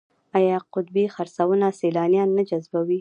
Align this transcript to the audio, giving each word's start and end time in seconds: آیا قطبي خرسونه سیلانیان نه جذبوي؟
آیا 0.37 0.57
قطبي 0.73 1.05
خرسونه 1.15 1.67
سیلانیان 1.79 2.29
نه 2.37 2.43
جذبوي؟ 2.49 2.99